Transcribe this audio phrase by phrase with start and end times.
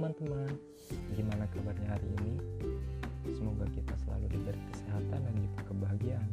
[0.00, 0.48] teman-teman,
[1.12, 2.40] gimana kabarnya hari ini?
[3.36, 6.30] Semoga kita selalu diberi kesehatan dan juga kebahagiaan.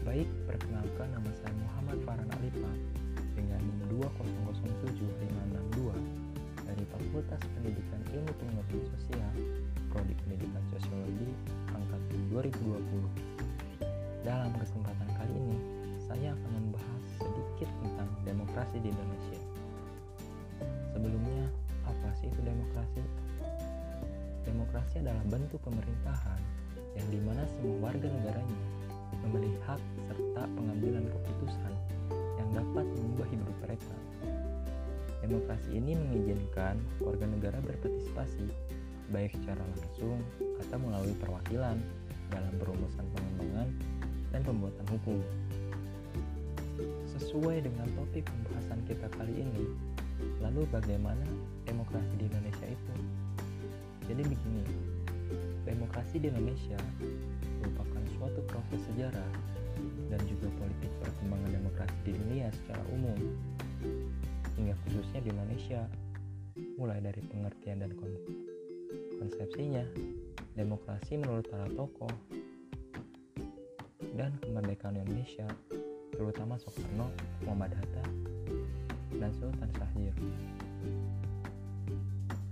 [0.00, 2.72] Baik, perkenalkan nama saya Muhammad Farhan Alifa
[3.36, 5.92] dengan NIM 2007562
[6.64, 9.32] dari Fakultas Pendidikan Ilmu Pengetahuan Sosial,
[9.92, 11.28] Prodi Pendidikan Sosiologi,
[11.68, 14.24] Angkatan 2020.
[14.24, 15.58] Dalam kesempatan kali ini,
[16.00, 19.37] saya akan membahas sedikit tentang demokrasi di Indonesia.
[24.98, 26.40] Demokrasi adalah bentuk pemerintahan
[26.98, 28.60] yang di mana semua warga negaranya
[29.22, 29.78] memiliki hak
[30.10, 31.72] serta pengambilan keputusan
[32.10, 33.94] yang dapat mengubah hidup mereka.
[35.22, 38.50] Demokrasi ini mengizinkan warga negara berpartisipasi
[39.14, 40.18] baik secara langsung
[40.66, 41.78] atau melalui perwakilan
[42.34, 43.68] dalam perumusan pengembangan
[44.34, 45.22] dan pembuatan hukum.
[47.14, 49.62] Sesuai dengan topik pembahasan kita kali ini,
[50.42, 51.22] Lalu bagaimana
[51.62, 52.94] demokrasi di Indonesia itu?
[54.08, 54.64] Jadi begini,
[55.68, 56.80] demokrasi di Indonesia
[57.60, 59.30] merupakan suatu proses sejarah
[60.08, 63.20] dan juga politik perkembangan demokrasi di dunia secara umum
[64.56, 65.84] hingga khususnya di Indonesia
[66.80, 67.92] mulai dari pengertian dan
[69.20, 69.84] konsepsinya
[70.56, 72.10] demokrasi menurut para tokoh
[74.18, 75.46] dan kemerdekaan Indonesia
[76.10, 77.14] terutama Soekarno,
[77.46, 78.04] Muhammad Hatta,
[79.14, 80.14] dan Sultan Syahrir.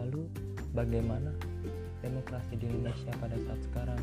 [0.00, 0.24] Lalu,
[0.70, 1.34] bagaimana
[1.98, 4.02] demokrasi di Indonesia pada saat sekarang?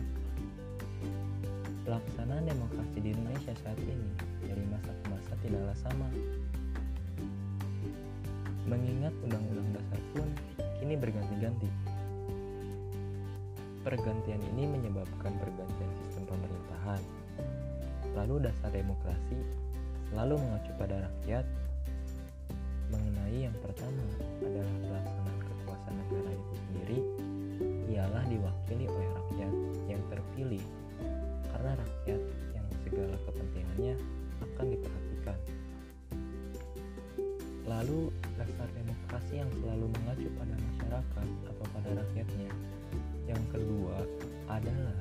[1.87, 4.11] Pelaksanaan demokrasi di Indonesia saat ini
[4.43, 6.07] dari masa ke masa tidaklah sama.
[8.67, 10.27] Mengingat undang-undang dasar pun
[10.83, 11.71] kini berganti-ganti.
[13.87, 17.01] Pergantian ini menyebabkan pergantian sistem pemerintahan.
[18.19, 19.39] Lalu dasar demokrasi
[20.11, 21.45] selalu mengacu pada rakyat
[22.91, 24.03] mengenai yang pertama
[24.43, 25.36] adalah pelaksanaan
[25.87, 26.99] kekuasaan negara itu sendiri
[27.87, 29.53] ialah diwakili oleh rakyat
[29.87, 30.63] yang terpilih
[31.47, 32.21] karena rakyat
[32.51, 33.95] yang segala kepentingannya
[34.43, 35.37] akan diperhatikan.
[37.67, 42.51] Lalu dasar demokrasi yang selalu mengacu pada masyarakat atau pada rakyatnya.
[43.27, 43.97] Yang kedua
[44.47, 44.99] adalah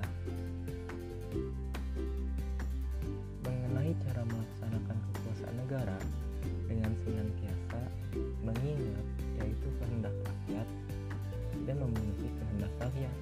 [11.76, 13.16] dan memenuhi kehendak rakyat.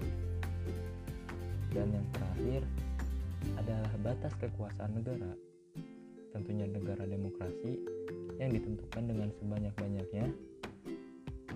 [1.75, 2.63] Dan yang terakhir
[3.59, 5.35] adalah batas kekuasaan negara.
[6.31, 7.83] Tentunya negara demokrasi
[8.39, 10.27] yang ditentukan dengan sebanyak-banyaknya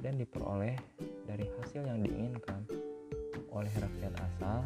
[0.02, 0.78] dan diperoleh
[1.26, 2.66] dari hasil yang diinginkan
[3.50, 4.62] oleh rakyat asal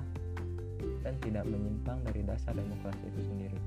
[1.01, 3.61] dan tidak menyimpang dari dasar demokrasi itu sendiri.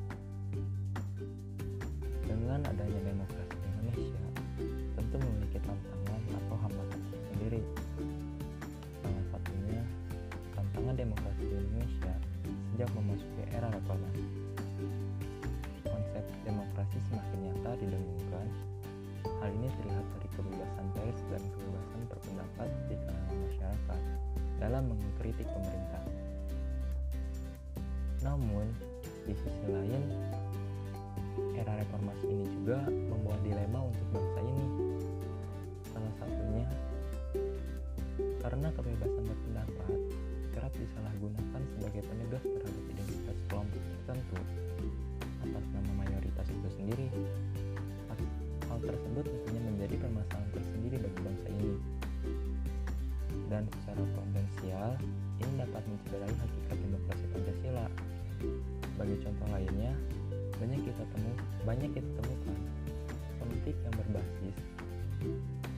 [2.26, 4.25] Dengan adanya demokrasi di Indonesia,
[17.80, 18.48] didengungkan.
[19.26, 24.00] Hal ini terlihat dari kebebasan pers dan kebebasan berpendapat di kalangan masyarakat
[24.62, 26.04] dalam mengkritik pemerintah.
[28.26, 28.66] Namun,
[29.26, 30.04] di sisi lain,
[31.58, 34.68] era reformasi ini juga membawa dilema untuk bangsa ini.
[35.92, 36.66] Salah satunya
[38.46, 40.00] karena kebebasan berpendapat
[40.54, 44.38] kerap disalahgunakan sebagai penegas terhadap identitas kelompok tertentu
[45.46, 47.08] atas nama mayoritas itu sendiri.
[48.76, 51.72] Hal tersebut tentunya menjadi permasalahan tersendiri bagi bangsa ini.
[53.48, 54.90] Dan secara potensial,
[55.40, 57.88] ini dapat mencederai hakikat demokrasi Pancasila.
[59.00, 59.96] Bagi contoh lainnya,
[60.60, 61.32] banyak kita temu
[61.64, 62.58] banyak kita temukan
[63.40, 64.58] politik yang berbasis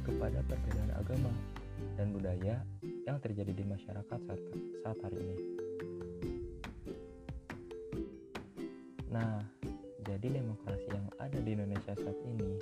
[0.01, 1.33] kepada perbedaan agama
[2.01, 2.65] dan budaya
[3.05, 4.41] yang terjadi di masyarakat saat,
[4.81, 5.37] saat hari ini.
[9.13, 9.45] Nah,
[10.01, 12.57] jadi demokrasi yang ada di Indonesia saat ini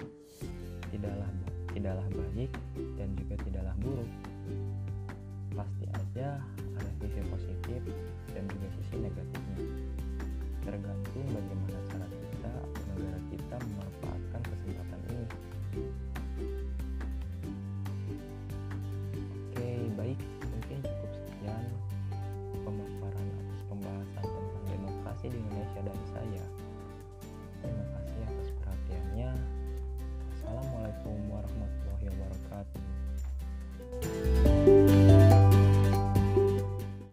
[2.35, 2.51] baik
[2.99, 4.11] dan juga tidaklah buruk.
[5.55, 6.43] Pasti aja
[6.75, 7.81] ada sisi positif
[8.35, 9.57] dan juga sisi negatifnya.
[10.67, 15.25] Tergantung bagaimana cara kita atau negara kita memanfaatkan kesempatan ini.
[19.31, 21.65] Oke, baik, mungkin cukup sekian
[22.67, 26.64] pemaparan atas pembahasan tentang demokrasi di Indonesia dari saya.